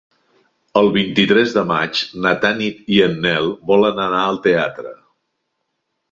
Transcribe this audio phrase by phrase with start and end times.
[0.79, 4.95] El vint-i-tres de maig na Tanit i en Nel volen anar al teatre.